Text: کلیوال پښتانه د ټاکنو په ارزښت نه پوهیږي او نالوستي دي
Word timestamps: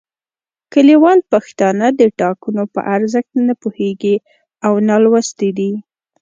کلیوال 0.73 1.19
پښتانه 1.31 1.87
د 1.99 2.01
ټاکنو 2.19 2.63
په 2.73 2.79
ارزښت 2.95 3.33
نه 3.47 3.53
پوهیږي 3.61 4.15
او 4.65 4.73
نالوستي 4.87 5.49
دي 5.57 5.71